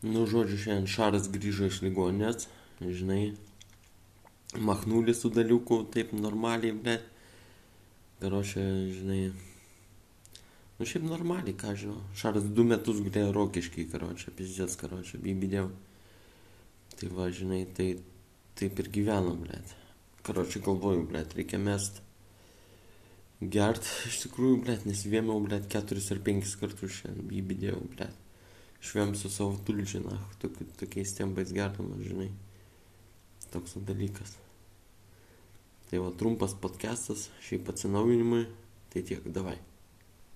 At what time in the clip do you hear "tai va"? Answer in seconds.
16.96-17.28, 35.90-36.12